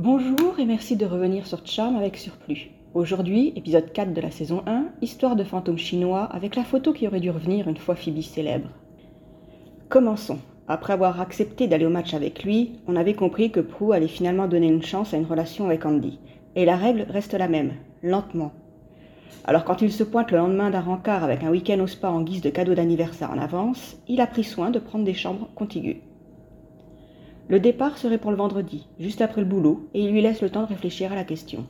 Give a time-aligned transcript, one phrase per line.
[0.00, 2.70] Bonjour et merci de revenir sur Charme avec Surplus.
[2.94, 7.08] Aujourd'hui, épisode 4 de la saison 1, histoire de fantôme chinois avec la photo qui
[7.08, 8.68] aurait dû revenir une fois Phoebe célèbre.
[9.88, 10.38] Commençons.
[10.68, 14.46] Après avoir accepté d'aller au match avec lui, on avait compris que Prue allait finalement
[14.46, 16.20] donner une chance à une relation avec Andy.
[16.54, 18.52] Et la règle reste la même, lentement.
[19.46, 22.22] Alors quand il se pointe le lendemain d'un rencard avec un week-end au spa en
[22.22, 25.96] guise de cadeau d'anniversaire en avance, il a pris soin de prendre des chambres contiguës.
[27.48, 30.50] Le départ serait pour le vendredi, juste après le boulot, et il lui laisse le
[30.50, 31.66] temps de réfléchir à la question.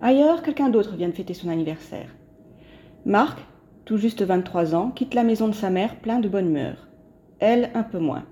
[0.00, 2.08] Ailleurs, quelqu'un d'autre vient de fêter son anniversaire.
[3.04, 3.38] Marc,
[3.84, 6.88] tout juste 23 ans, quitte la maison de sa mère plein de bonne humeur.
[7.40, 8.24] Elle, un peu moins.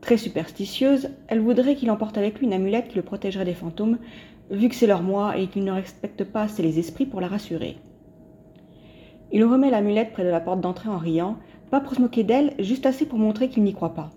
[0.00, 3.98] Très superstitieuse, elle voudrait qu'il emporte avec lui une amulette qui le protégerait des fantômes,
[4.50, 7.28] vu que c'est leur mois et qu'il ne respecte pas assez les esprits pour la
[7.28, 7.76] rassurer.
[9.32, 11.38] Il remet l'amulette près de la porte d'entrée en riant,
[11.70, 14.10] pas pour se moquer d'elle, juste assez pour montrer qu'il n'y croit pas.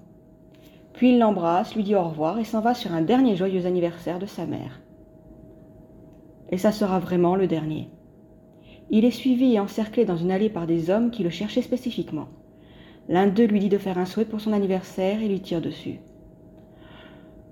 [0.96, 4.18] Puis il l'embrasse, lui dit au revoir et s'en va sur un dernier joyeux anniversaire
[4.18, 4.80] de sa mère.
[6.50, 7.90] Et ça sera vraiment le dernier.
[8.90, 12.28] Il est suivi et encerclé dans une allée par des hommes qui le cherchaient spécifiquement.
[13.10, 16.00] L'un d'eux lui dit de faire un souhait pour son anniversaire et lui tire dessus.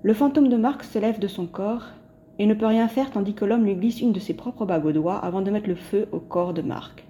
[0.02, 1.86] Le fantôme de Marc se lève de son corps
[2.38, 4.86] et ne peut rien faire tandis que l'homme lui glisse une de ses propres bagues
[4.86, 7.03] au doigt avant de mettre le feu au corps de Marc.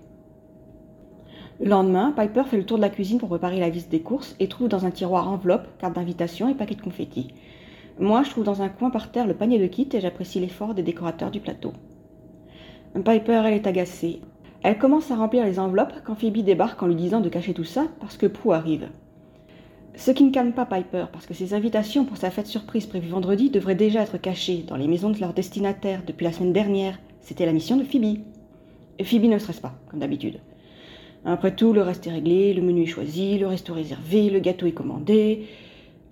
[1.64, 4.36] Le lendemain, Piper fait le tour de la cuisine pour préparer la liste des courses
[4.38, 7.28] et trouve dans un tiroir enveloppe, carte d'invitation et paquet de confettis.
[7.98, 10.74] Moi, je trouve dans un coin par terre le panier de kit et j'apprécie l'effort
[10.74, 11.72] des décorateurs du plateau.
[12.92, 14.20] Piper, elle est agacée.
[14.62, 17.64] Elle commence à remplir les enveloppes quand Phoebe débarque en lui disant de cacher tout
[17.64, 18.90] ça parce que Prue arrive.
[19.96, 23.08] Ce qui ne calme pas Piper, parce que ses invitations pour sa fête surprise prévue
[23.08, 26.98] vendredi devraient déjà être cachées dans les maisons de leurs destinataires depuis la semaine dernière.
[27.22, 28.18] C'était la mission de Phoebe.
[29.02, 30.40] Phoebe ne stresse pas, comme d'habitude.
[31.24, 34.66] Après tout, le reste est réglé, le menu est choisi, le resto réservé, le gâteau
[34.66, 35.46] est commandé.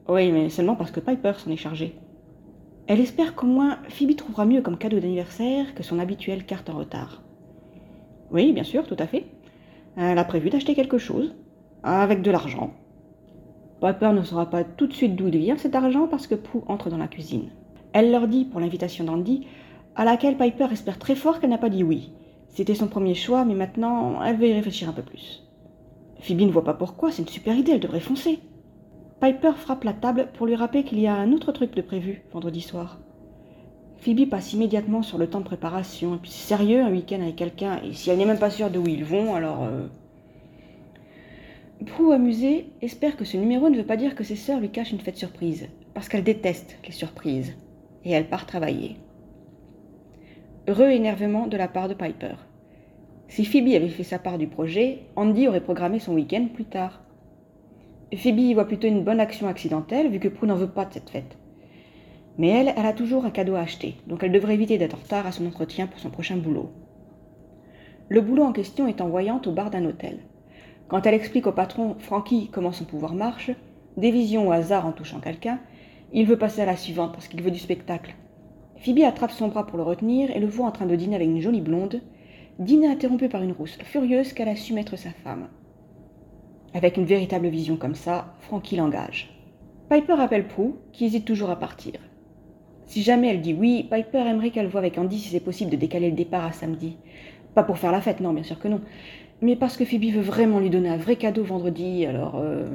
[0.09, 1.95] Oui, mais seulement parce que Piper s'en est chargé.
[2.87, 6.79] Elle espère qu'au moins Phoebe trouvera mieux comme cadeau d'anniversaire que son habituelle carte en
[6.79, 7.23] retard.
[8.31, 9.27] Oui, bien sûr, tout à fait.
[9.97, 11.35] Elle a prévu d'acheter quelque chose,
[11.83, 12.73] avec de l'argent.
[13.83, 16.61] Piper ne saura pas tout de suite d'où il vient cet argent parce que Prue
[16.67, 17.51] entre dans la cuisine.
[17.93, 19.47] Elle leur dit pour l'invitation d'Andy,
[19.95, 22.13] à laquelle Piper espère très fort qu'elle n'a pas dit oui.
[22.53, 25.43] C'était son premier choix, mais maintenant, elle veut y réfléchir un peu plus.
[26.21, 28.41] Phoebe ne voit pas pourquoi, c'est une super idée, elle devrait foncer.
[29.21, 32.23] Piper frappe la table pour lui rappeler qu'il y a un autre truc de prévu
[32.31, 33.01] vendredi soir.
[33.97, 37.37] Phoebe passe immédiatement sur le temps de préparation, et puis c'est sérieux un week-end avec
[37.37, 39.63] quelqu'un, et si elle n'est même pas sûre de où ils vont, alors.
[39.63, 39.87] Euh...
[41.87, 44.93] Prue, amusée, espère que ce numéro ne veut pas dire que ses sœurs lui cachent
[44.93, 47.55] une fête surprise, parce qu'elle déteste les surprises,
[48.05, 48.97] et elle part travailler.
[50.69, 52.35] Heureux énervement de la part de Piper.
[53.27, 57.03] Si Phoebe avait fait sa part du projet, Andy aurait programmé son week-end plus tard.
[58.15, 61.11] Phoebe voit plutôt une bonne action accidentelle, vu que Prue n'en veut pas de cette
[61.11, 61.37] fête.
[62.39, 65.03] Mais elle, elle a toujours un cadeau à acheter, donc elle devrait éviter d'être en
[65.03, 66.71] retard à son entretien pour son prochain boulot.
[68.09, 70.21] Le boulot en question est en voyante au bar d'un hôtel.
[70.87, 73.51] Quand elle explique au patron Frankie comment son pouvoir marche,
[73.97, 75.59] des visions au hasard en touchant quelqu'un,
[76.13, 78.15] il veut passer à la suivante parce qu'il veut du spectacle.
[78.83, 81.29] Phoebe attrape son bras pour le retenir et le voit en train de dîner avec
[81.29, 82.01] une jolie blonde,
[82.59, 85.47] dîner interrompu par une rousse furieuse qu'elle a su mettre sa femme.
[86.75, 89.31] Avec une véritable vision comme ça, Frankie l'engage.
[89.89, 91.95] Piper appelle Prue, qui hésite toujours à partir.
[92.87, 95.77] Si jamais elle dit oui, Piper aimerait qu'elle voie avec Andy si c'est possible de
[95.77, 96.97] décaler le départ à samedi.
[97.55, 98.81] Pas pour faire la fête, non, bien sûr que non.
[99.43, 102.35] Mais parce que Phoebe veut vraiment lui donner un vrai cadeau vendredi, alors...
[102.37, 102.67] Euh...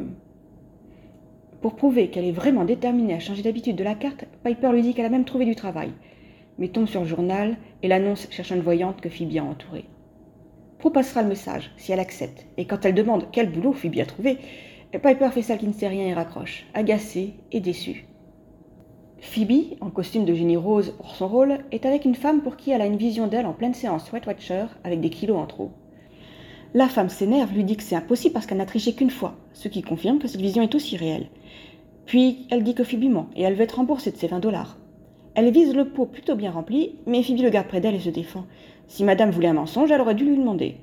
[1.61, 4.93] Pour prouver qu'elle est vraiment déterminée à changer d'habitude de la carte, Piper lui dit
[4.93, 5.91] qu'elle a même trouvé du travail,
[6.59, 9.85] mais tombe sur le journal et l'annonce cherche une voyante que Phoebe a entourée.
[10.77, 14.05] Pro passera le message, si elle accepte, et quand elle demande quel boulot Phoebe a
[14.05, 14.37] trouvé,
[14.91, 18.05] Piper fait ça qui ne sait rien et raccroche, agacée et déçue.
[19.19, 22.69] Phoebe, en costume de génie rose pour son rôle, est avec une femme pour qui
[22.69, 25.71] elle a une vision d'elle en pleine séance White Watcher avec des kilos en trop.
[26.73, 29.67] La femme s'énerve, lui dit que c'est impossible parce qu'elle n'a triché qu'une fois, ce
[29.67, 31.27] qui confirme que cette vision est aussi réelle.
[32.05, 34.77] Puis elle dit que Phoebe ment et elle veut être remboursée de ses 20 dollars.
[35.35, 38.09] Elle vise le pot plutôt bien rempli, mais Phoebe le garde près d'elle et se
[38.09, 38.45] défend.
[38.87, 40.77] Si madame voulait un mensonge, elle aurait dû lui demander.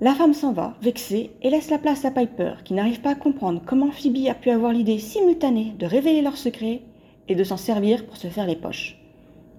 [0.00, 3.14] La femme s'en va, vexée, et laisse la place à Piper, qui n'arrive pas à
[3.14, 6.80] comprendre comment Phoebe a pu avoir l'idée simultanée de révéler leur secret
[7.28, 8.98] et de s'en servir pour se faire les poches.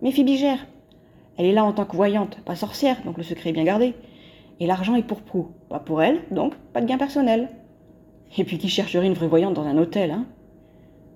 [0.02, 0.66] Mais Phoebe gère.
[1.38, 3.94] Elle est là en tant que voyante, pas sorcière, donc le secret est bien gardé.
[4.62, 7.50] Et l'argent est pour Prou, pas pour elle, donc pas de gain personnel.
[8.38, 10.28] Et puis qui chercherait une vraie voyante dans un hôtel, hein?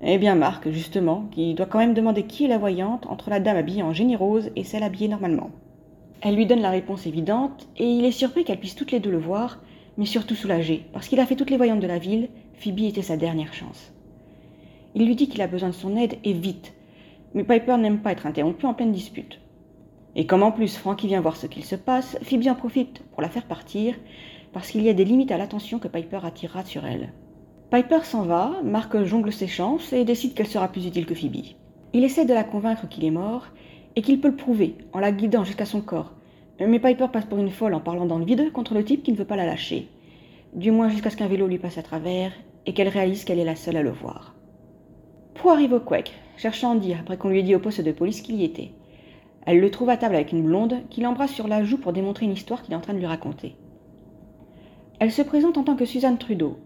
[0.01, 3.39] Eh bien Marc, justement, qui doit quand même demander qui est la voyante entre la
[3.39, 5.51] dame habillée en génie rose et celle habillée normalement.
[6.21, 9.12] Elle lui donne la réponse évidente, et il est surpris qu'elle puisse toutes les deux
[9.12, 9.62] le voir,
[10.00, 13.03] mais surtout soulagé, parce qu'il a fait toutes les voyantes de la ville, Phoebe était
[13.03, 13.94] sa dernière chance.
[14.95, 16.74] Il lui dit qu'il a besoin de son aide et vite.
[17.36, 19.39] Mais Piper n'aime pas être interrompu en pleine dispute.
[20.15, 23.21] Et comme en plus Frankie vient voir ce qu'il se passe, Phoebe en profite pour
[23.21, 23.95] la faire partir,
[24.53, 27.12] parce qu'il y a des limites à l'attention que Piper attirera sur elle.
[27.69, 31.44] Piper s'en va, Mark jongle ses chances et décide qu'elle sera plus utile que Phoebe.
[31.94, 33.47] Il essaie de la convaincre qu'il est mort
[33.95, 36.13] et qu'il peut le prouver en la guidant jusqu'à son corps.
[36.59, 39.12] Mais Piper passe pour une folle en parlant dans le vide contre le type qui
[39.12, 39.89] ne veut pas la lâcher.
[40.53, 42.31] Du moins jusqu'à ce qu'un vélo lui passe à travers
[42.65, 44.35] et qu'elle réalise qu'elle est la seule à le voir.
[45.33, 48.21] Prue arrive au Quake, cherchant Andy après qu'on lui ait dit au poste de police
[48.21, 48.71] qu'il y était.
[49.45, 52.25] Elle le trouve à table avec une blonde qui l'embrasse sur la joue pour démontrer
[52.25, 53.56] une histoire qu'il est en train de lui raconter.
[55.00, 56.57] Elle se présente en tant que Suzanne Trudeau.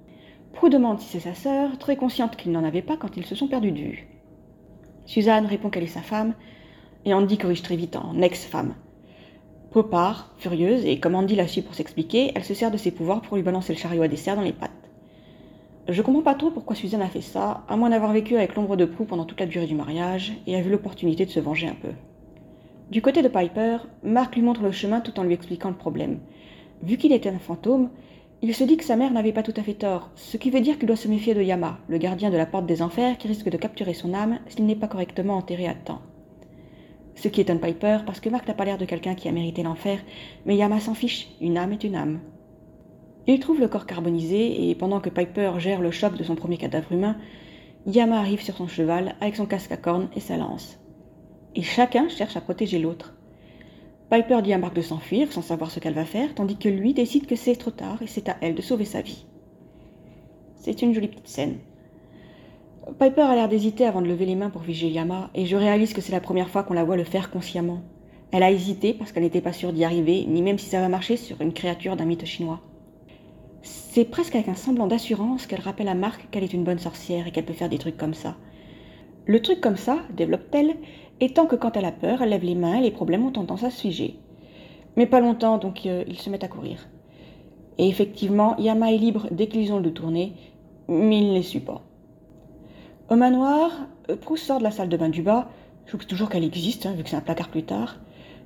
[0.54, 3.36] Prue demande si c'est sa sœur, très consciente qu'il n'en avait pas quand ils se
[3.36, 4.08] sont perdus de vue.
[5.06, 6.36] Suzanne répond qu'elle est sa femme,
[7.06, 8.76] et Andy corrige très vite en ex-femme.
[9.72, 12.92] Prue part, furieuse, et comme Andy la suit pour s'expliquer, elle se sert de ses
[12.92, 14.72] pouvoirs pour lui balancer le chariot à dessert dans les pattes.
[15.88, 18.78] Je comprends pas trop pourquoi Suzanne a fait ça, à moins d'avoir vécu avec l'ombre
[18.78, 21.68] de Prue pendant toute la durée du mariage, et a vu l'opportunité de se venger
[21.68, 21.90] un peu.
[22.90, 26.22] Du côté de Piper, Mark lui montre le chemin tout en lui expliquant le problème.
[26.82, 27.92] Vu qu'il était un fantôme,
[28.42, 30.60] il se dit que sa mère n'avait pas tout à fait tort, ce qui veut
[30.60, 33.28] dire qu'il doit se méfier de Yama, le gardien de la porte des enfers qui
[33.28, 36.02] risque de capturer son âme s'il n'est pas correctement enterré à temps.
[37.14, 39.62] Ce qui étonne Piper parce que Mark n'a pas l'air de quelqu'un qui a mérité
[39.62, 40.00] l'enfer,
[40.48, 42.22] mais Yama s'en fiche, une âme est une âme.
[43.28, 46.58] Il trouve le corps carbonisé et pendant que Piper gère le choc de son premier
[46.58, 47.18] cadavre humain,
[47.86, 50.79] Yama arrive sur son cheval avec son casque à cornes et sa lance
[51.56, 53.16] et chacun cherche à protéger l'autre.
[54.10, 56.94] Piper dit à Mark de s'enfuir sans savoir ce qu'elle va faire, tandis que lui
[56.94, 59.26] décide que c'est trop tard et c'est à elle de sauver sa vie.
[60.56, 61.58] C'est une jolie petite scène.
[62.98, 65.94] Piper a l'air d'hésiter avant de lever les mains pour viger Yama, et je réalise
[65.94, 67.82] que c'est la première fois qu'on la voit le faire consciemment.
[68.32, 70.90] Elle a hésité parce qu'elle n'était pas sûre d'y arriver, ni même si ça va
[70.90, 72.62] marcher sur une créature d'un mythe chinois.
[73.62, 77.28] C'est presque avec un semblant d'assurance qu'elle rappelle à Mark qu'elle est une bonne sorcière
[77.28, 78.36] et qu'elle peut faire des trucs comme ça.
[79.26, 80.76] Le truc comme ça, développe-t-elle,
[81.22, 83.64] étant que quand elle a peur, elle lève les mains et les problèmes ont tendance
[83.64, 84.20] à se figer.
[84.96, 86.88] Mais pas longtemps, donc euh, ils se mettent à courir.
[87.78, 90.34] Et effectivement, Yama est libre dès qu'ils ont le tourner,
[90.88, 91.82] mais il ne les suit pas.
[93.10, 93.72] Au manoir,
[94.10, 95.50] euh, Proust sort de la salle de bain du bas,
[95.86, 97.98] je trouve toujours qu'elle existe, hein, vu que c'est un placard plus tard,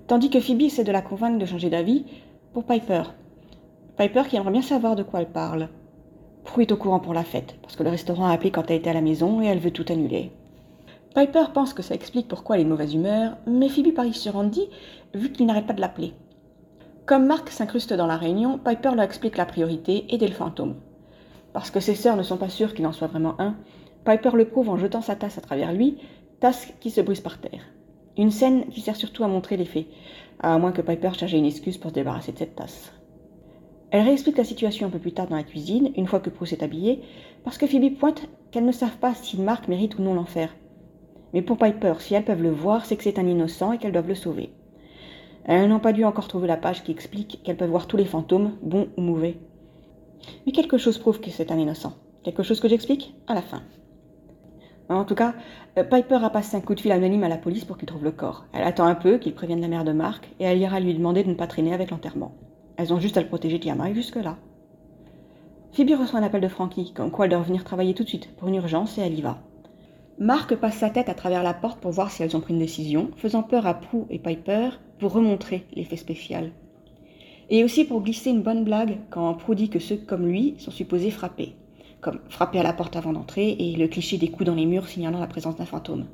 [0.07, 2.05] tandis que Phoebe essaie de la convaincre de changer d'avis
[2.53, 3.03] pour Piper.
[3.97, 5.69] Piper qui aimerait bien savoir de quoi elle parle.
[6.43, 8.77] Prue est au courant pour la fête, parce que le restaurant a appelé quand elle
[8.77, 10.31] était à la maison et elle veut tout annuler.
[11.13, 14.67] Piper pense que ça explique pourquoi elle est mauvaise humeur, mais Phoebe parie sur Andy,
[15.13, 16.13] vu qu'il n'arrête pas de l'appeler.
[17.05, 20.75] Comme Mark s'incruste dans la réunion, Piper leur explique la priorité aider le fantôme.
[21.53, 23.55] Parce que ses sœurs ne sont pas sûres qu'il en soit vraiment un,
[24.05, 25.99] Piper le prouve en jetant sa tasse à travers lui,
[26.39, 27.61] tasse qui se brise par terre.
[28.17, 29.85] Une scène qui sert surtout à montrer les faits,
[30.39, 32.91] à moins que Piper cherche une excuse pour se débarrasser de cette tasse.
[33.91, 36.53] Elle réexplique la situation un peu plus tard dans la cuisine, une fois que Bruce
[36.53, 37.03] est habillé,
[37.43, 40.49] parce que Phoebe pointe qu'elles ne savent pas si Mark mérite ou non l'enfer,
[41.33, 43.91] mais pour Piper, si elles peuvent le voir, c'est que c'est un innocent et qu'elles
[43.91, 44.53] doivent le sauver.
[45.45, 48.05] Elles n'ont pas dû encore trouver la page qui explique qu'elles peuvent voir tous les
[48.05, 49.37] fantômes, bons ou mauvais.
[50.45, 51.93] Mais quelque chose prouve que c'est un innocent.
[52.23, 53.61] Quelque chose que j'explique à la fin.
[54.89, 55.33] En tout cas,
[55.77, 58.03] euh, Piper a passé un coup de fil anonyme à la police pour qu'ils trouvent
[58.03, 58.45] le corps.
[58.53, 61.23] Elle attend un peu qu'ils préviennent la mère de Mark et elle ira lui demander
[61.23, 62.35] de ne pas traîner avec l'enterrement.
[62.77, 64.37] Elles ont juste à le protéger de Yama et jusque-là.
[65.71, 68.35] Phoebe reçoit un appel de Frankie, comme quoi elle doit revenir travailler tout de suite
[68.35, 69.41] pour une urgence et elle y va.
[70.19, 72.59] Marc passe sa tête à travers la porte pour voir si elles ont pris une
[72.59, 76.51] décision, faisant peur à Prue et Piper pour remontrer l'effet spécial.
[77.49, 80.71] Et aussi pour glisser une bonne blague quand Prue dit que ceux comme lui sont
[80.71, 81.55] supposés frapper,
[81.99, 84.87] comme frapper à la porte avant d'entrer et le cliché des coups dans les murs
[84.87, 86.05] signalant la présence d'un fantôme.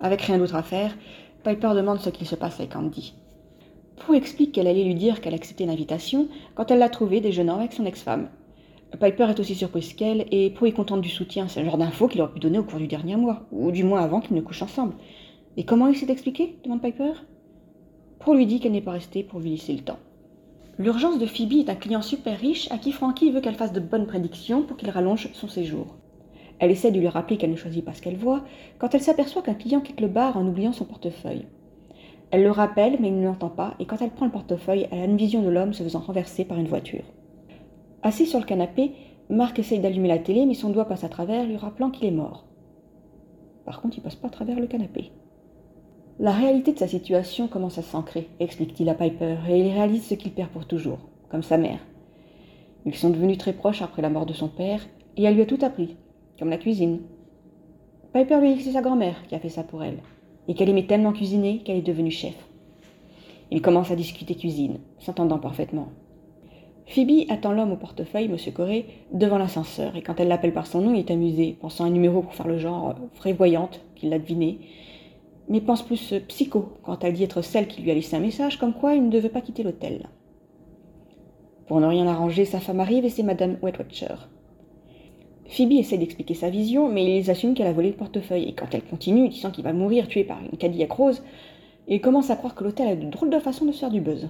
[0.00, 0.96] Avec rien d'autre à faire,
[1.42, 3.14] Piper demande ce qu'il se passe avec Andy.
[3.96, 7.72] Prue explique qu'elle allait lui dire qu'elle acceptait l'invitation quand elle l'a trouvé déjeunant avec
[7.72, 8.28] son ex-femme,
[9.00, 11.48] Piper est aussi surprise qu'elle, et Pro est contente du soutien.
[11.48, 13.84] C'est le genre d'info qu'il aurait pu donner au cours du dernier mois, ou du
[13.84, 14.94] mois avant qu'ils ne couchent ensemble.
[15.56, 16.56] Et comment il s'est expliqué?
[16.64, 17.12] demande Piper.
[18.18, 19.98] Pro lui dit qu'elle n'est pas restée pour lui laisser le temps.
[20.78, 23.80] L'urgence de Phoebe est un client super riche à qui Frankie veut qu'elle fasse de
[23.80, 25.96] bonnes prédictions pour qu'il rallonge son séjour.
[26.58, 28.44] Elle essaie de lui rappeler qu'elle ne choisit pas ce qu'elle voit
[28.78, 31.46] quand elle s'aperçoit qu'un client quitte le bar en oubliant son portefeuille.
[32.30, 35.00] Elle le rappelle, mais il ne l'entend pas, et quand elle prend le portefeuille, elle
[35.00, 37.04] a une vision de l'homme se faisant renverser par une voiture.
[38.02, 38.92] Assis sur le canapé,
[39.30, 42.10] Marc essaye d'allumer la télé, mais son doigt passe à travers, lui rappelant qu'il est
[42.10, 42.44] mort.
[43.64, 45.12] Par contre, il passe pas à travers le canapé.
[46.18, 50.14] La réalité de sa situation commence à s'ancrer, explique-t-il à Piper, et il réalise ce
[50.14, 51.78] qu'il perd pour toujours, comme sa mère.
[52.84, 54.84] Ils sont devenus très proches après la mort de son père,
[55.16, 55.96] et elle lui a tout appris,
[56.38, 57.00] comme la cuisine.
[58.12, 60.02] Piper lui dit que c'est sa grand-mère qui a fait ça pour elle,
[60.48, 62.34] et qu'elle aimait tellement cuisiner qu'elle est devenue chef.
[63.52, 65.88] Ils commencent à discuter cuisine, s'entendant parfaitement.
[66.86, 68.36] Phoebe attend l'homme au portefeuille, M.
[68.52, 71.86] Corée, devant l'ascenseur, et quand elle l'appelle par son nom, il est amusé, pensant à
[71.86, 74.58] un numéro pour faire le genre euh, prévoyante, qu'il l'a deviné,
[75.48, 78.20] mais pense plus euh, psycho quand elle dit être celle qui lui a laissé un
[78.20, 80.08] message, comme quoi il ne devait pas quitter l'hôtel.
[81.66, 84.14] Pour ne rien arranger, sa femme arrive et c'est Madame Wetwatcher.
[85.46, 88.74] Phoebe essaie d'expliquer sa vision, mais ils assument qu'elle a volé le portefeuille, et quand
[88.74, 91.22] elle continue, disant qu'il va mourir tué par une Cadillac rose,
[91.88, 94.00] il commence à croire que l'hôtel a de drôles de façon de se faire du
[94.00, 94.28] buzz.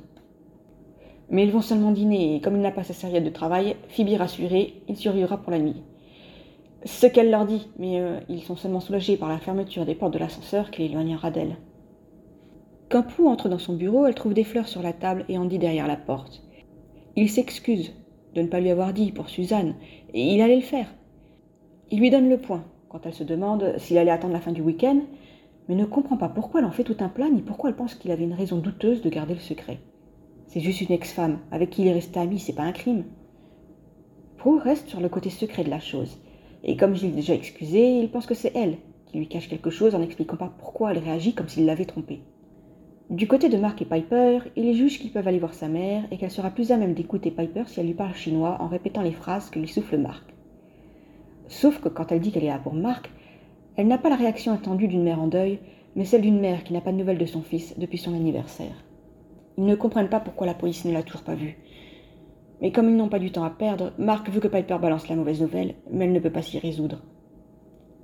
[1.33, 4.17] Mais ils vont seulement dîner, et comme il n'a pas sa serviette de travail, Phoebe
[4.19, 5.83] rassurée, il survivra pour la nuit.
[6.85, 10.13] Ce qu'elle leur dit, mais euh, ils sont seulement soulagés par la fermeture des portes
[10.13, 11.57] de l'ascenseur qui l'éloignera d'elle.
[12.91, 15.59] Quand Prue entre dans son bureau, elle trouve des fleurs sur la table et Andy
[15.59, 16.43] derrière la porte.
[17.17, 17.95] Il s'excuse
[18.35, 19.75] de ne pas lui avoir dit pour Suzanne,
[20.13, 20.93] et il allait le faire.
[21.91, 24.61] Il lui donne le point quand elle se demande s'il allait attendre la fin du
[24.61, 25.01] week-end,
[25.69, 27.95] mais ne comprend pas pourquoi elle en fait tout un plat ni pourquoi elle pense
[27.95, 29.79] qu'il avait une raison douteuse de garder le secret.
[30.53, 33.05] C'est juste une ex-femme avec qui il est resté ami, c'est pas un crime.
[34.37, 36.19] Prue reste sur le côté secret de la chose,
[36.63, 39.71] et comme je l'ai déjà excusé, il pense que c'est elle qui lui cache quelque
[39.71, 42.21] chose en n'expliquant pas pourquoi elle réagit comme s'il l'avait trompée.
[43.09, 46.19] Du côté de Mark et Piper, il juge qu'ils peuvent aller voir sa mère et
[46.19, 49.13] qu'elle sera plus à même d'écouter Piper si elle lui parle chinois en répétant les
[49.13, 50.35] phrases que lui souffle Mark.
[51.49, 53.11] Sauf que quand elle dit qu'elle est là pour Marc,
[53.77, 55.61] elle n'a pas la réaction attendue d'une mère en deuil,
[55.97, 58.85] mais celle d'une mère qui n'a pas de nouvelles de son fils depuis son anniversaire.
[59.59, 61.59] Ils ne comprennent pas pourquoi la police ne l'a toujours pas vu.
[62.61, 65.17] Mais comme ils n'ont pas du temps à perdre, Marc veut que Piper balance la
[65.17, 67.03] mauvaise nouvelle, mais elle ne peut pas s'y résoudre.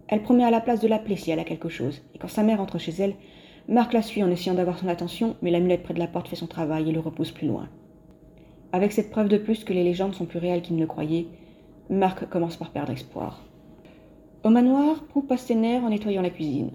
[0.09, 2.43] Elle promet à la place de l'appeler si elle a quelque chose, et quand sa
[2.43, 3.14] mère entre chez elle,
[3.69, 6.37] Marc la suit en essayant d'avoir son attention, mais l'amulette près de la porte fait
[6.37, 7.69] son travail et le repousse plus loin.
[8.73, 11.26] Avec cette preuve de plus que les légendes sont plus réelles qu'il ne le croyait,
[11.90, 13.45] Marc commence par perdre espoir.
[14.45, 16.71] Au manoir, Prue passe ses nerfs en nettoyant la cuisine.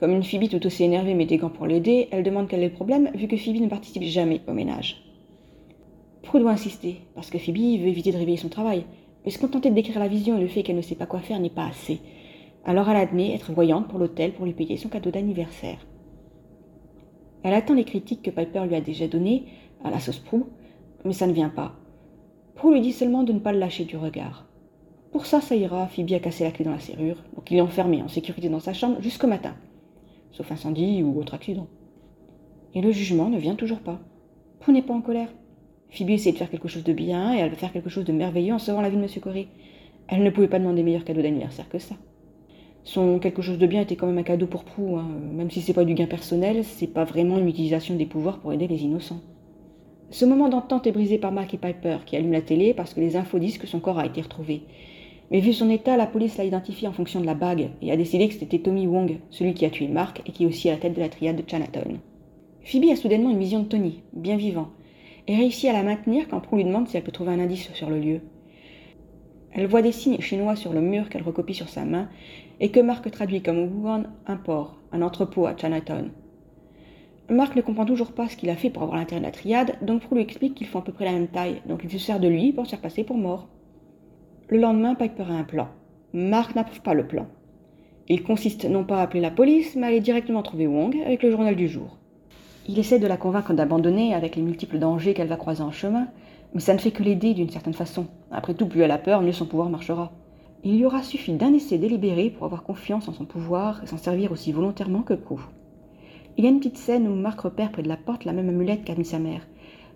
[0.00, 2.68] Comme une Phoebe tout aussi énervée met des gants pour l'aider, elle demande quel est
[2.68, 5.04] le problème vu que Phoebe ne participe jamais au ménage.
[6.22, 8.86] Prue doit insister, parce que Phoebe veut éviter de réveiller son travail,
[9.24, 11.20] mais se contenter de décrire la vision et le fait qu'elle ne sait pas quoi
[11.20, 12.00] faire n'est pas assez.
[12.64, 15.86] Alors elle admet être voyante pour l'hôtel pour lui payer son cadeau d'anniversaire.
[17.42, 19.44] Elle attend les critiques que Piper lui a déjà données,
[19.84, 20.44] à la sauce Prue,
[21.04, 21.74] mais ça ne vient pas.
[22.54, 24.46] Prue lui dit seulement de ne pas le lâcher du regard.
[25.12, 27.62] Pour ça, ça ira, Phoebe a cassé la clé dans la serrure, donc il est
[27.62, 29.56] enfermé en sécurité dans sa chambre jusqu'au matin,
[30.32, 31.66] sauf incendie ou autre accident.
[32.74, 34.00] Et le jugement ne vient toujours pas.
[34.60, 35.28] Prue n'est pas en colère.
[35.90, 38.12] Phoebe essaie de faire quelque chose de bien et elle veut faire quelque chose de
[38.12, 39.08] merveilleux en sauvant la vie de M.
[39.20, 39.48] Corée.
[40.08, 41.96] Elle ne pouvait pas demander meilleur cadeau d'anniversaire que ça.
[42.84, 45.06] Son quelque chose de bien était quand même un cadeau pour Prue, hein.
[45.32, 48.52] même si c'est pas du gain personnel, c'est pas vraiment une utilisation des pouvoirs pour
[48.52, 49.20] aider les innocents.
[50.10, 53.00] Ce moment d'entente est brisé par Mark et Piper, qui allument la télé parce que
[53.00, 54.62] les infos disent que son corps a été retrouvé.
[55.30, 57.96] Mais vu son état, la police l'a identifié en fonction de la bague et a
[57.96, 60.72] décidé que c'était Tommy Wong, celui qui a tué Mark et qui est aussi à
[60.72, 61.98] la tête de la triade de Chinatown.
[62.64, 64.70] Phoebe a soudainement une vision de Tony, bien vivant,
[65.28, 67.72] et réussit à la maintenir quand Prue lui demande si elle peut trouver un indice
[67.72, 68.20] sur le lieu.
[69.52, 72.08] Elle voit des signes chinois sur le mur qu'elle recopie sur sa main
[72.58, 76.10] et que Mark traduit comme Wuhan un port, un entrepôt à Chinatown.
[77.28, 79.76] Mark ne comprend toujours pas ce qu'il a fait pour avoir l'intérêt de la triade,
[79.82, 81.98] donc Prue lui explique qu'ils font à peu près la même taille, donc il se
[81.98, 83.48] sert de lui pour se faire passer pour mort.
[84.50, 85.68] Le lendemain, Piper a un plan.
[86.12, 87.28] Mark n'approuve pas le plan.
[88.08, 91.22] Il consiste non pas à appeler la police, mais à aller directement trouver Wong avec
[91.22, 91.98] le journal du jour.
[92.66, 96.08] Il essaie de la convaincre d'abandonner avec les multiples dangers qu'elle va croiser en chemin,
[96.52, 98.08] mais ça ne fait que l'aider d'une certaine façon.
[98.32, 100.10] Après tout, plus elle a peur, mieux son pouvoir marchera.
[100.64, 103.98] Il lui aura suffi d'un essai délibéré pour avoir confiance en son pouvoir et s'en
[103.98, 105.46] servir aussi volontairement que Prue.
[106.36, 108.48] Il y a une petite scène où Mark repère près de la porte la même
[108.48, 109.46] amulette qu'a mis sa mère,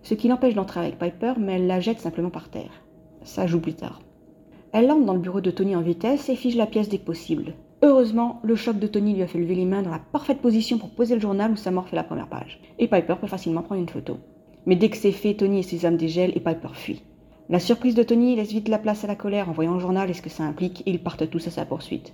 [0.04, 2.84] ce qui l'empêche d'entrer avec Piper, mais elle la jette simplement par terre.
[3.24, 4.00] Ça joue plus tard.
[4.76, 7.04] Elle entre dans le bureau de Tony en vitesse et fige la pièce dès que
[7.04, 7.54] possible.
[7.82, 10.78] Heureusement, le choc de Tony lui a fait lever les mains dans la parfaite position
[10.78, 12.60] pour poser le journal où sa mort fait la première page.
[12.80, 14.18] Et Piper peut facilement prendre une photo.
[14.66, 17.04] Mais dès que c'est fait, Tony et ses hommes dégèlent et Piper fuit.
[17.48, 20.10] La surprise de Tony laisse vite la place à la colère en voyant le journal
[20.10, 22.12] et ce que ça implique et ils partent tous à sa poursuite.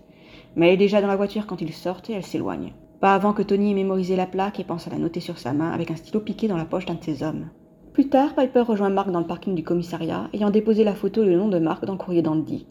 [0.54, 2.74] Mais elle est déjà dans la voiture quand ils sortent et elle s'éloigne.
[3.00, 5.54] Pas avant que Tony ait mémorisé la plaque et pense à la noter sur sa
[5.54, 7.48] main avec un stylo piqué dans la poche d'un de ses hommes.
[7.92, 11.26] Plus tard, Piper rejoint Mark dans le parking du commissariat, ayant déposé la photo et
[11.26, 12.64] le nom de Mark dans le courrier d'Andy.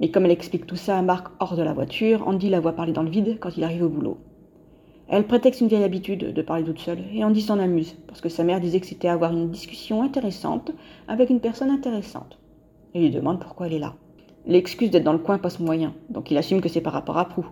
[0.00, 2.72] Mais comme elle explique tout ça à Mark hors de la voiture, Andy la voit
[2.72, 4.18] parler dans le vide quand il arrive au boulot.
[5.08, 8.28] Elle prétexte une vieille habitude de parler toute seule, et Andy s'en amuse, parce que
[8.28, 10.72] sa mère disait que c'était avoir une discussion intéressante
[11.06, 12.36] avec une personne intéressante.
[12.92, 13.94] Il lui demande pourquoi elle est là.
[14.46, 17.28] L'excuse d'être dans le coin passe moyen, donc il assume que c'est par rapport à
[17.28, 17.46] Prou.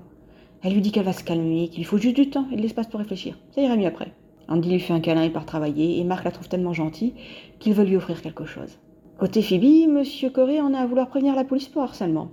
[0.62, 2.88] Elle lui dit qu'elle va se calmer, qu'il faut juste du temps et de l'espace
[2.88, 3.38] pour réfléchir.
[3.52, 4.12] Ça ira mieux après.
[4.48, 7.14] Andy lui fait un câlin et part travailler, et Marc la trouve tellement gentille
[7.58, 8.78] qu'il veut lui offrir quelque chose.
[9.18, 12.30] Côté Phoebe, Monsieur Corée en a à vouloir prévenir la police pour harcèlement.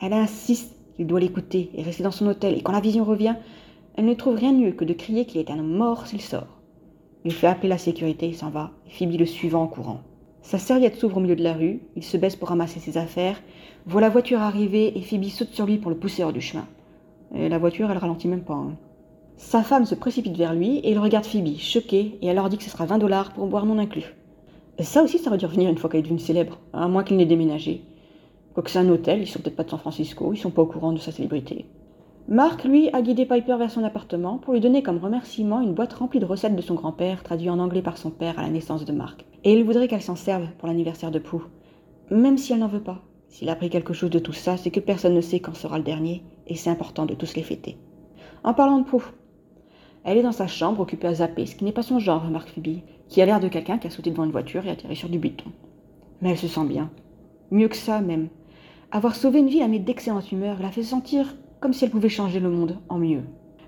[0.00, 3.36] Elle insiste qu'il doit l'écouter et rester dans son hôtel, et quand la vision revient,
[3.96, 6.58] elle ne trouve rien mieux que de crier qu'il est un mort s'il sort.
[7.24, 10.00] Il fait appeler la sécurité, il s'en va, Phoebe le suivant en courant.
[10.42, 13.42] Sa serviette s'ouvre au milieu de la rue, il se baisse pour ramasser ses affaires,
[13.84, 16.66] voit la voiture arriver et Phoebe saute sur lui pour le pousser hors du chemin.
[17.34, 18.54] La voiture, elle ralentit même pas.
[18.54, 18.76] Hein.
[19.36, 22.56] Sa femme se précipite vers lui et il regarde Phoebe, choqué, et elle leur dit
[22.56, 24.14] que ce sera 20 dollars pour boire non inclus.
[24.80, 27.16] Ça aussi, ça aurait dû revenir une fois qu'elle est devenue célèbre, à moins qu'il
[27.16, 27.82] n'ait déménagé.
[28.54, 30.66] Quoique c'est un hôtel, ils sont peut-être pas de San Francisco, ils sont pas au
[30.66, 31.66] courant de sa célébrité.
[32.28, 35.92] Mark, lui, a guidé Piper vers son appartement pour lui donner comme remerciement une boîte
[35.92, 38.84] remplie de recettes de son grand-père, traduit en anglais par son père à la naissance
[38.84, 39.24] de Mark.
[39.44, 41.42] Et il voudrait qu'elle s'en serve pour l'anniversaire de Prue.
[42.10, 43.02] Même si elle n'en veut pas.
[43.28, 45.78] S'il a appris quelque chose de tout ça, c'est que personne ne sait quand sera
[45.78, 47.76] le dernier, et c'est important de tous les fêter.
[48.42, 49.12] En parlant de Prue,
[50.06, 52.50] elle est dans sa chambre occupée à zapper, ce qui n'est pas son genre, remarque
[52.50, 55.08] Phoebe, qui a l'air de quelqu'un qui a sauté devant une voiture et atterri sur
[55.08, 55.50] du béton.
[56.22, 56.90] Mais elle se sent bien.
[57.50, 58.28] Mieux que ça, même.
[58.92, 62.08] Avoir sauvé une vie la met d'excellente humeur, la fait sentir comme si elle pouvait
[62.08, 63.24] changer le monde en mieux.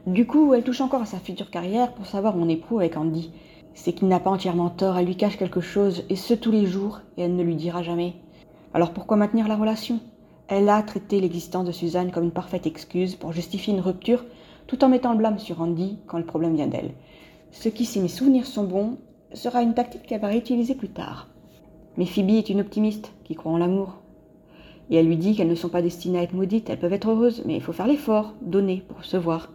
[0.07, 2.97] Du coup, elle touche encore à sa future carrière pour savoir où on est avec
[2.97, 3.33] Andy.
[3.75, 6.67] C'est qu'il n'a pas entièrement tort, elle lui cache quelque chose, et ce tous les
[6.67, 8.15] jours, et elle ne lui dira jamais.
[8.75, 9.99] Alors pourquoi maintenir la relation?
[10.47, 14.25] Elle a traité l'existence de Suzanne comme une parfaite excuse pour justifier une rupture,
[14.69, 16.93] tout en mettant le blâme sur Andy quand le problème vient d'elle.
[17.51, 18.99] Ce qui, si mes souvenirs sont bons,
[19.33, 21.29] sera une tactique qu'elle va réutiliser plus tard.
[21.97, 23.99] Mais Phoebe est une optimiste qui croit en l'amour,
[24.91, 27.11] et elle lui dit qu'elles ne sont pas destinées à être maudites, elles peuvent être
[27.11, 29.51] heureuses, mais il faut faire l'effort, donner pour recevoir.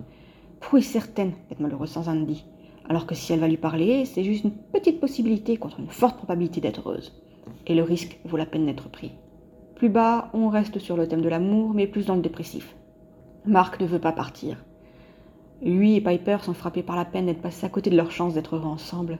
[0.59, 2.43] Prue est certaine d'être malheureuse sans Andy,
[2.89, 6.17] alors que si elle va lui parler, c'est juste une petite possibilité contre une forte
[6.17, 7.13] probabilité d'être heureuse.
[7.67, 9.11] Et le risque vaut la peine d'être pris.
[9.75, 12.75] Plus bas, on reste sur le thème de l'amour, mais plus dans le dépressif.
[13.45, 14.63] Marc ne veut pas partir.
[15.63, 18.33] Lui et Piper sont frappés par la peine d'être passés à côté de leur chance
[18.33, 19.19] d'être heureux ensemble.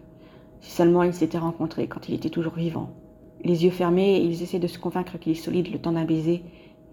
[0.59, 2.89] Si seulement ils s'étaient rencontrés quand il était toujours vivant.
[3.45, 6.43] Les yeux fermés, ils essaient de se convaincre qu'il est solide le temps d'un baiser,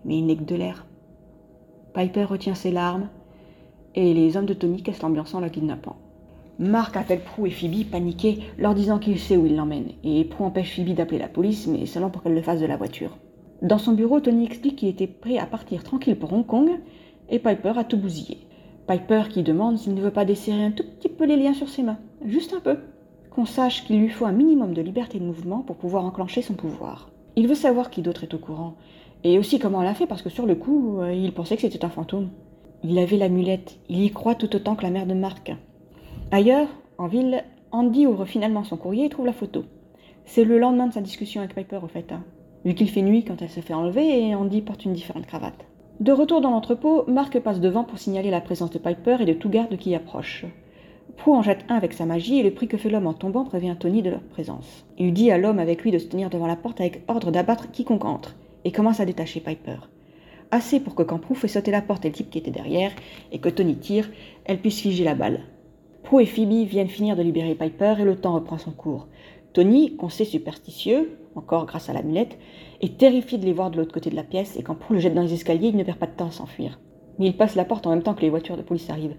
[0.04, 0.86] mais il n'est que de l'air.
[1.94, 3.08] Piper retient ses larmes,
[3.96, 5.96] et les hommes de Tony cassent l'ambiance en la kidnappant.
[6.60, 10.44] Mark appelle Prue et Phoebe paniqués, leur disant qu'il sait où il l'emmène, et Prue
[10.44, 13.18] empêche Phoebe d'appeler la police, mais seulement pour qu'elle le fasse de la voiture.
[13.62, 16.70] Dans son bureau, Tony explique qu'il était prêt à partir tranquille pour Hong Kong,
[17.28, 18.46] et Piper a tout bousillé.
[18.90, 21.68] Piper qui demande s'il ne veut pas desserrer un tout petit peu les liens sur
[21.68, 22.76] ses mains, juste un peu
[23.30, 26.54] qu'on sache qu'il lui faut un minimum de liberté de mouvement pour pouvoir enclencher son
[26.54, 27.08] pouvoir.
[27.36, 28.74] Il veut savoir qui d'autre est au courant,
[29.22, 31.62] et aussi comment elle a fait, parce que sur le coup, euh, il pensait que
[31.62, 32.30] c'était un fantôme.
[32.82, 35.52] Il avait l'amulette, il y croit tout autant que la mère de Marc.
[36.32, 36.66] Ailleurs,
[36.98, 39.66] en ville, Andy ouvre finalement son courrier et trouve la photo.
[40.24, 42.10] C'est le lendemain de sa discussion avec Piper, au fait.
[42.10, 42.24] Hein.
[42.64, 45.69] Vu qu'il fait nuit quand elle se fait enlever et Andy porte une différente cravate.
[46.00, 49.34] De retour dans l'entrepôt, Marc passe devant pour signaler la présence de Piper et de
[49.34, 50.46] tout garde qui approche.
[51.18, 53.44] Prue en jette un avec sa magie et le prix que fait l'homme en tombant
[53.44, 54.86] prévient Tony de leur présence.
[54.96, 57.70] Il dit à l'homme avec lui de se tenir devant la porte avec ordre d'abattre
[57.70, 58.34] quiconque entre
[58.64, 59.76] et commence à détacher Piper.
[60.50, 62.92] Assez pour que quand Prue fait sauter la porte et le type qui était derrière
[63.30, 64.08] et que Tony tire,
[64.46, 65.40] elle puisse figer la balle.
[66.02, 69.06] Prue et Phoebe viennent finir de libérer Piper et le temps reprend son cours.
[69.52, 72.38] Tony, qu'on sait superstitieux, encore grâce à l'amulette,
[72.80, 75.00] est terrifié de les voir de l'autre côté de la pièce et quand Prue le
[75.00, 76.78] jette dans les escaliers, il ne perd pas de temps à s'enfuir.
[77.18, 79.16] Mais il passe la porte en même temps que les voitures de police arrivent.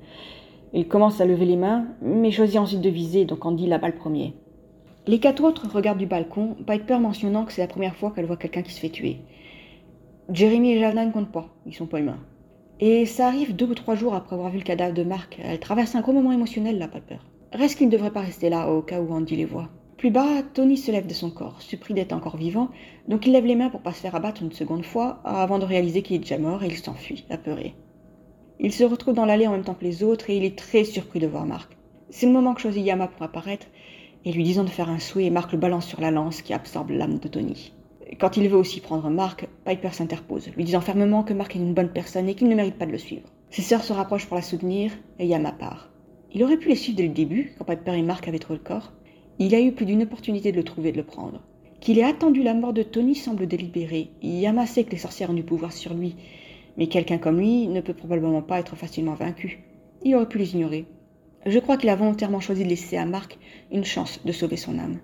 [0.74, 3.96] Il commence à lever les mains, mais choisit ensuite de viser, donc Andy la balle
[3.96, 4.34] premier.
[5.06, 8.38] Les quatre autres regardent du balcon, Piper mentionnant que c'est la première fois qu'elle voit
[8.38, 9.18] quelqu'un qui se fait tuer.
[10.32, 12.20] Jeremy et Jana ne comptent pas, ils sont pas humains.
[12.80, 15.40] Et ça arrive deux ou trois jours après avoir vu le cadavre de Mark.
[15.44, 17.18] Elle traverse un gros moment émotionnel, là, Piper.
[17.52, 19.70] Reste qu'il ne devrait pas rester là au cas où Andy les voit.
[20.02, 22.70] Plus bas, Tony se lève de son corps, surpris d'être encore vivant,
[23.08, 25.64] donc il lève les mains pour pas se faire abattre une seconde fois, avant de
[25.64, 27.76] réaliser qu'il est déjà mort et il s'enfuit, apeuré.
[28.60, 30.86] Il se retrouve dans l'allée en même temps que les autres et il est très
[30.86, 31.78] surpris de voir Marc.
[32.10, 33.68] C'est le moment que choisit Yama pour apparaître
[34.26, 36.90] et lui disant de faire un souhait Marc le balance sur la lance qui absorbe
[36.90, 37.72] l'âme de Tony.
[38.20, 41.76] Quand il veut aussi prendre Marc, Piper s'interpose, lui disant fermement que Marc est une
[41.76, 43.30] bonne personne et qu'il ne mérite pas de le suivre.
[43.52, 45.92] Ses sœurs se rapprochent pour la soutenir et Yama part.
[46.34, 48.66] Il aurait pu les suivre dès le début, quand Piper et Marc avaient trouvé le
[48.68, 48.94] corps.
[49.40, 51.42] Il a eu plus d'une opportunité de le trouver et de le prendre.
[51.80, 54.12] Qu'il ait attendu la mort de Tony semble délibéré.
[54.22, 56.16] Yama sait que les sorcières ont du pouvoir sur lui
[56.78, 59.60] mais quelqu'un comme lui ne peut probablement pas être facilement vaincu.
[60.04, 60.86] Il aurait pu les ignorer.
[61.46, 63.38] Je crois qu'il a volontairement choisi de laisser à Marc
[63.72, 65.00] une chance de sauver son âme.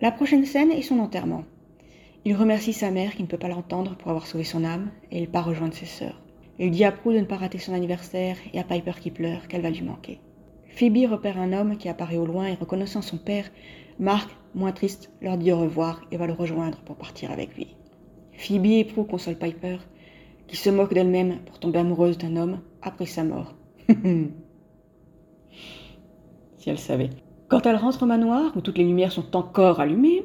[0.00, 1.44] La prochaine scène est son enterrement.
[2.24, 5.20] Il remercie sa mère qui ne peut pas l'entendre pour avoir sauvé son âme et
[5.20, 6.20] il part rejoindre ses sœurs.
[6.58, 9.48] Il dit à Prue de ne pas rater son anniversaire et à Piper qui pleure
[9.48, 10.20] qu'elle va lui manquer.
[10.76, 13.50] Phoebe repère un homme qui apparaît au loin et reconnaissant son père,
[13.98, 17.76] Marc, moins triste, leur dit au revoir et va le rejoindre pour partir avec lui.
[18.32, 19.78] Phoebe et Prue consolent Piper
[20.48, 23.54] qui se moque d'elle-même pour tomber amoureuse d'un homme après sa mort.
[26.58, 27.10] si elle savait.
[27.48, 30.24] Quand elle rentre au manoir, où toutes les lumières sont encore allumées,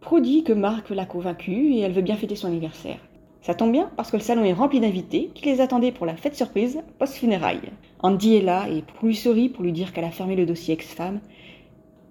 [0.00, 2.98] Pro dit que Marc l'a convaincue et elle veut bien fêter son anniversaire.
[3.42, 6.16] Ça tombe bien parce que le salon est rempli d'invités qui les attendaient pour la
[6.16, 7.72] fête surprise post-funérailles.
[7.98, 10.74] Andy est là et Pro lui sourit pour lui dire qu'elle a fermé le dossier
[10.74, 11.20] ex-femme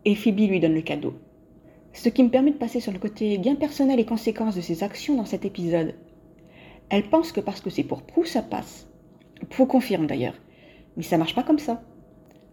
[0.03, 1.13] et Phoebe lui donne le cadeau.
[1.93, 4.83] Ce qui me permet de passer sur le côté bien personnel et conséquences de ses
[4.83, 5.95] actions dans cet épisode.
[6.89, 8.89] Elle pense que parce que c'est pour Prou, ça passe.
[9.49, 10.35] Prou confirme d'ailleurs.
[10.97, 11.81] Mais ça marche pas comme ça.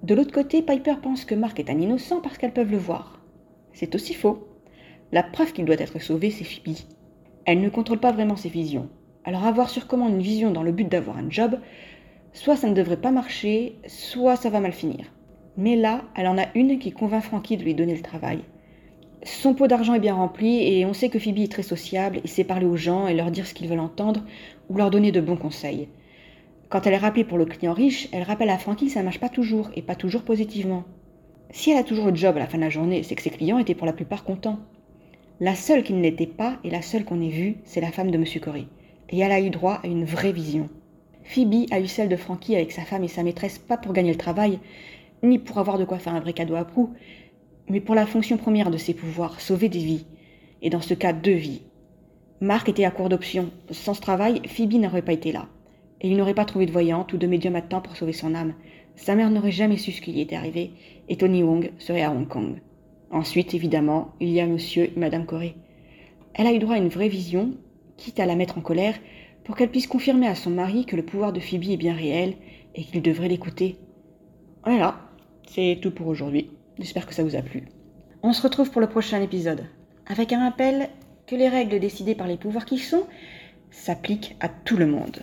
[0.04, 3.20] De l'autre côté, Piper pense que Mark est un innocent parce qu'elles peuvent le voir.
[3.72, 4.46] C'est aussi faux.
[5.10, 6.76] La preuve qu'il doit être sauvé, c'est Phoebe.
[7.50, 8.90] Elle ne contrôle pas vraiment ses visions.
[9.24, 11.58] Alors avoir sur une vision dans le but d'avoir un job,
[12.34, 15.06] soit ça ne devrait pas marcher, soit ça va mal finir.
[15.56, 18.40] Mais là, elle en a une qui convainc Frankie de lui donner le travail.
[19.22, 22.28] Son pot d'argent est bien rempli et on sait que Phoebe est très sociable et
[22.28, 24.26] sait parler aux gens et leur dire ce qu'ils veulent entendre
[24.68, 25.88] ou leur donner de bons conseils.
[26.68, 29.06] Quand elle est rappelée pour le client riche, elle rappelle à Frankie que ça ne
[29.06, 30.84] marche pas toujours, et pas toujours positivement.
[31.48, 33.30] Si elle a toujours le job à la fin de la journée, c'est que ses
[33.30, 34.58] clients étaient pour la plupart contents.
[35.40, 38.10] La seule qui ne l'était pas, et la seule qu'on ait vue, c'est la femme
[38.10, 38.24] de M.
[38.40, 38.66] Corey.
[39.10, 40.68] Et elle a eu droit à une vraie vision.
[41.24, 44.12] Phoebe a eu celle de Frankie avec sa femme et sa maîtresse, pas pour gagner
[44.12, 44.58] le travail,
[45.22, 46.90] ni pour avoir de quoi faire un vrai cadeau à Prou,
[47.68, 50.06] mais pour la fonction première de ses pouvoirs, sauver des vies.
[50.62, 51.62] Et dans ce cas, deux vies.
[52.40, 53.50] Marc était à court d'options.
[53.70, 55.48] Sans ce travail, Phoebe n'aurait pas été là
[56.00, 58.34] et il n'aurait pas trouvé de voyante ou de médium à temps pour sauver son
[58.34, 58.54] âme.
[58.96, 60.72] Sa mère n'aurait jamais su ce qui y était arrivé,
[61.08, 62.60] et Tony Wong serait à Hong Kong.
[63.10, 65.56] Ensuite, évidemment, il y a monsieur et madame Corée.
[66.34, 67.54] Elle a eu droit à une vraie vision,
[67.96, 68.94] quitte à la mettre en colère,
[69.44, 72.34] pour qu'elle puisse confirmer à son mari que le pouvoir de Phoebe est bien réel
[72.74, 73.78] et qu'il devrait l'écouter.
[74.64, 75.00] Voilà,
[75.48, 76.50] c'est tout pour aujourd'hui.
[76.78, 77.64] J'espère que ça vous a plu.
[78.22, 79.64] On se retrouve pour le prochain épisode,
[80.06, 80.90] avec un rappel
[81.26, 83.04] que les règles décidées par les pouvoirs qui sont
[83.70, 85.22] s'appliquent à tout le monde.